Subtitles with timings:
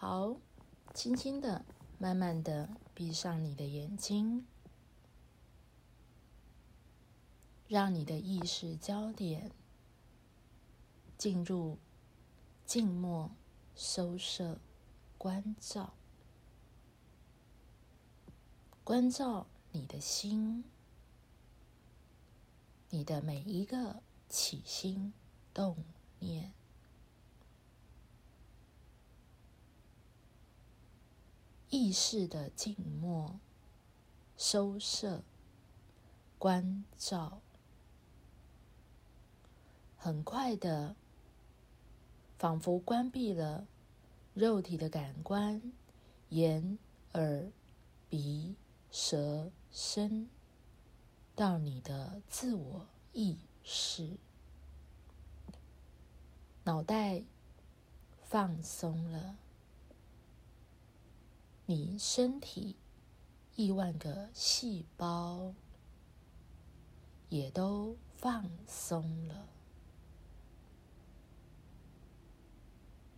[0.00, 0.36] 好，
[0.94, 1.64] 轻轻的、
[1.98, 4.46] 慢慢的闭上你的眼睛，
[7.66, 9.50] 让你的意识焦点
[11.18, 11.78] 进入
[12.64, 13.32] 静默、
[13.74, 14.60] 收摄、
[15.18, 15.92] 关照，
[18.84, 20.62] 关照你的心，
[22.90, 25.12] 你的每一个起心
[25.52, 25.76] 动
[26.20, 26.57] 念。
[31.70, 33.38] 意识的静默、
[34.36, 35.22] 收摄、
[36.38, 37.42] 关照，
[39.96, 40.96] 很快的，
[42.38, 43.66] 仿佛关闭了
[44.32, 45.60] 肉体的感官，
[46.30, 46.78] 眼、
[47.12, 47.50] 耳、
[48.08, 48.54] 鼻、
[48.90, 50.30] 舌、身，
[51.34, 54.16] 到你的自我意识，
[56.64, 57.24] 脑袋
[58.22, 59.36] 放松了。
[61.70, 62.76] 你身体
[63.54, 65.52] 亿万个细胞
[67.28, 69.46] 也都放松了，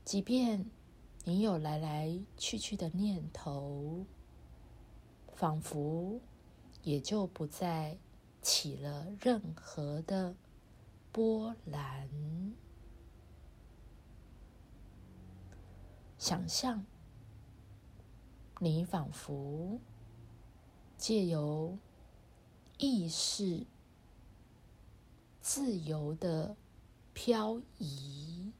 [0.04, 0.68] 即便
[1.22, 4.04] 你有来来去去的念头，
[5.32, 6.20] 仿佛
[6.82, 7.96] 也就不再
[8.42, 10.34] 起了任何的
[11.12, 12.10] 波澜。
[16.18, 16.84] 想象。
[18.62, 19.80] 你仿佛
[20.98, 21.78] 借由
[22.76, 23.64] 意识
[25.40, 26.54] 自由的
[27.14, 28.52] 漂移，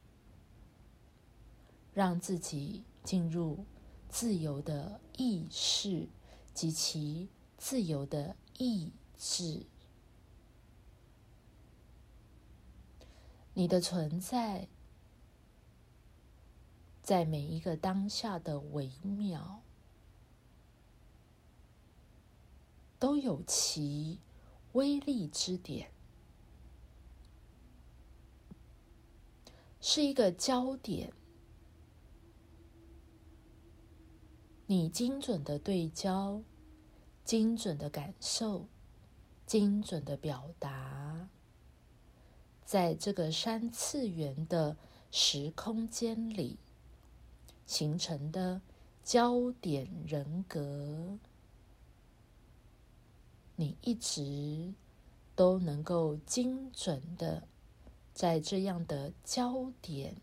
[1.93, 3.63] 让自己进入
[4.09, 6.09] 自由的意识
[6.51, 9.67] 及其自由的意志。
[13.53, 14.67] 你的存在，
[17.03, 19.61] 在每一个当下的微妙。
[23.01, 24.19] 都有其
[24.73, 25.89] 威力之点，
[29.79, 31.11] 是一个焦点。
[34.67, 36.43] 你精准的对焦，
[37.25, 38.67] 精准的感受，
[39.47, 41.27] 精准的表达，
[42.63, 44.77] 在这个三次元的
[45.09, 46.59] 时空间里
[47.65, 48.61] 形成的
[49.03, 51.17] 焦点人格。
[53.61, 54.73] 你一直
[55.35, 57.47] 都能够精准的
[58.11, 60.15] 在这样的焦点，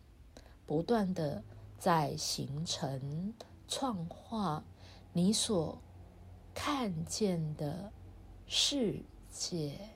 [0.66, 1.44] 不断的
[1.78, 3.32] 在形成、
[3.68, 4.64] 创化
[5.12, 5.80] 你所
[6.52, 7.92] 看见的
[8.48, 9.90] 世界，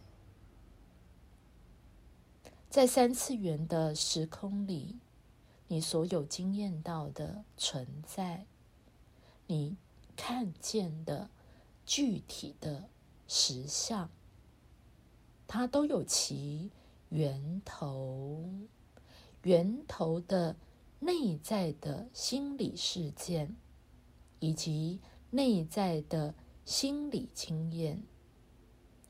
[2.71, 5.01] 在三次元的时空里，
[5.67, 8.47] 你所有经验到的存在，
[9.49, 9.77] 你
[10.15, 11.29] 看见的
[11.85, 12.89] 具体的。
[13.34, 14.10] 实相，
[15.48, 16.70] 它都有其
[17.09, 18.44] 源头，
[19.44, 20.54] 源头的
[21.00, 23.56] 内在的心理事件，
[24.38, 25.00] 以及
[25.31, 26.34] 内在的
[26.66, 28.03] 心理经验，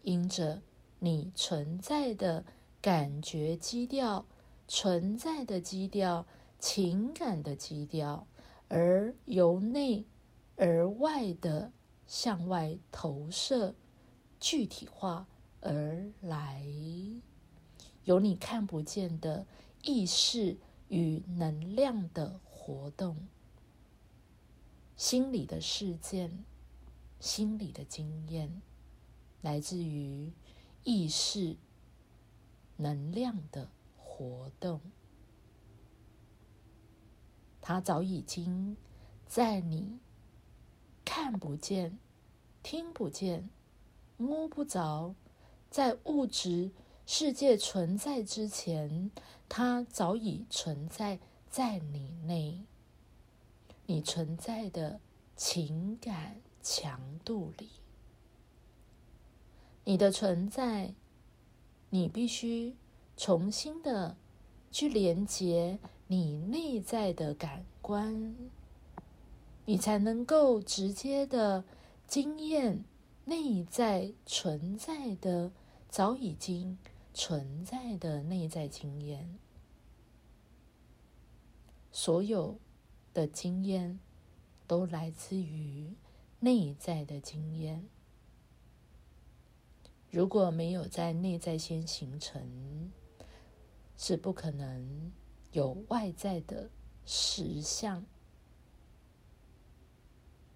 [0.03, 0.63] 因着
[1.01, 2.45] 你存在的
[2.81, 4.25] 感觉基调、
[4.69, 6.25] 存在的基调、
[6.61, 8.29] 情感的基调，
[8.69, 10.07] 而由内
[10.55, 11.73] 而外的
[12.07, 13.75] 向外投射。
[14.43, 15.29] 具体化
[15.61, 16.67] 而来，
[18.03, 19.47] 有你看不见的
[19.85, 20.57] 意识
[20.89, 23.29] 与能量的活动，
[24.97, 26.45] 心理的事件、
[27.21, 28.61] 心理的经验，
[29.43, 30.33] 来自于
[30.83, 31.57] 意识
[32.79, 34.81] 能量的活动，
[37.61, 38.77] 它早已经
[39.29, 40.01] 在你
[41.05, 41.97] 看不见、
[42.65, 43.49] 听不见。
[44.23, 45.15] 摸不着，
[45.69, 46.71] 在物质
[47.05, 49.11] 世界存在之前，
[49.49, 51.19] 它早已存在
[51.51, 52.63] 在你内，
[53.87, 55.01] 你存在的
[55.37, 57.69] 情感强度里。
[59.85, 60.95] 你的存在，
[61.91, 62.77] 你必须
[63.17, 64.17] 重新的
[64.71, 68.37] 去连接你内在的感官，
[69.65, 71.65] 你才能够直接的
[72.07, 72.85] 经验。
[73.25, 75.53] 内在存在的
[75.89, 76.77] 早已经
[77.15, 79.39] 存在的内在经验，
[81.93, 82.59] 所有
[83.15, 84.01] 的经验
[84.67, 85.95] 都来自于
[86.41, 87.89] 内在的经验。
[90.11, 92.91] 如果没有在内在先形成，
[93.97, 95.13] 是不可能
[95.53, 96.69] 有外在的
[97.07, 98.05] 实相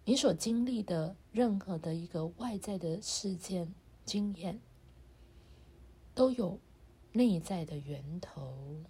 [0.08, 3.74] 你所经历的任何的一个外在的事件
[4.04, 4.60] 经验，
[6.14, 6.60] 都有
[7.10, 8.84] 内在的源头。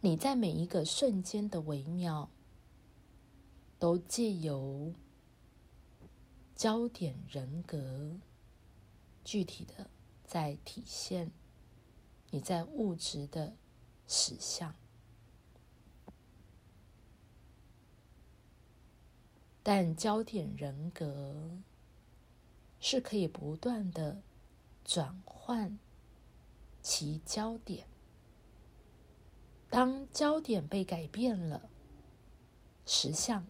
[0.00, 2.30] 你在每一个瞬间的微妙，
[3.78, 4.94] 都借由
[6.54, 8.16] 焦点人格，
[9.22, 9.90] 具体的
[10.24, 11.30] 在体现
[12.30, 13.54] 你在物质的
[14.06, 14.74] 实相，
[19.62, 21.50] 但焦点人格
[22.80, 24.22] 是可以不断的
[24.84, 25.78] 转换
[26.82, 27.86] 其焦点。
[29.70, 31.68] 当焦点被改变了，
[32.86, 33.46] 实相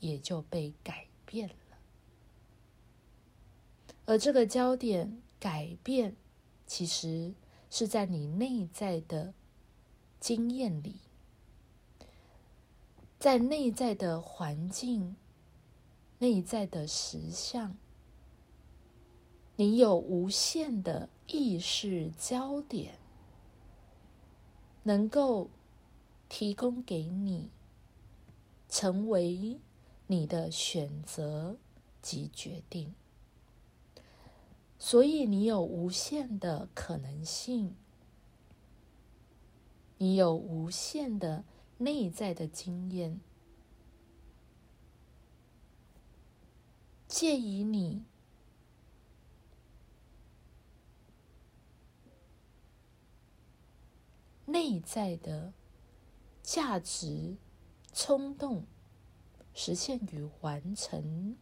[0.00, 1.78] 也就被改变了。
[4.06, 6.16] 而这个焦点改变，
[6.66, 7.34] 其实
[7.68, 9.34] 是在你内在的
[10.20, 10.96] 经验里，
[13.18, 15.16] 在内在的环境、
[16.18, 17.76] 内在的实相，
[19.56, 22.98] 你有无限的意识焦点，
[24.82, 25.50] 能够。
[26.28, 27.52] 提供给你，
[28.68, 29.60] 成为
[30.08, 31.56] 你的选择
[32.02, 32.96] 及决定，
[34.76, 37.76] 所以你有无限的可能性，
[39.98, 41.44] 你有无限的
[41.78, 43.20] 内在的经验，
[47.06, 48.04] 借以你
[54.46, 55.52] 内在的。
[56.46, 57.36] 价值
[57.92, 58.66] 冲动
[59.52, 61.36] 实现与完成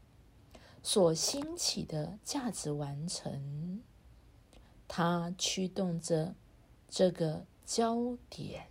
[0.82, 3.82] 所兴起的价值完成，
[4.88, 6.34] 它驱动着
[6.88, 8.66] 这个焦点。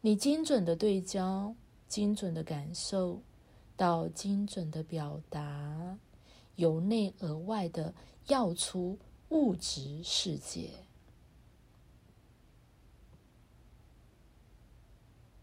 [0.00, 1.54] 你精准的对焦，
[1.88, 3.22] 精准的感受
[3.76, 5.98] 到精准的表达，
[6.56, 7.94] 由内而外的
[8.28, 8.98] 要出
[9.30, 10.70] 物质世界。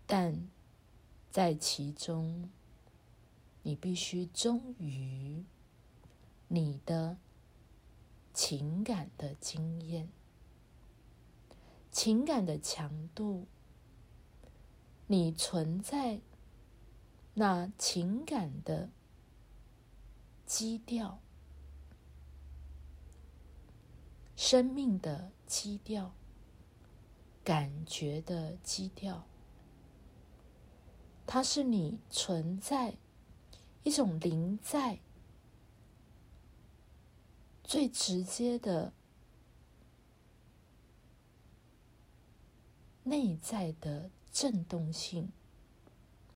[0.06, 0.48] 但
[1.32, 2.50] 在其中，
[3.64, 5.44] 你必须忠于
[6.48, 7.18] 你的
[8.34, 10.08] 情感的经验、
[11.94, 13.46] 情感的强度，
[15.06, 16.22] 你存在
[17.36, 18.90] 那情感的
[20.44, 21.20] 基调、
[24.36, 26.16] 生命的基调、
[27.44, 29.28] 感觉的基调。
[31.28, 32.98] 它是你存在
[33.84, 35.00] 一种灵在
[37.64, 38.94] 最直接的
[43.04, 45.30] 内在的震动性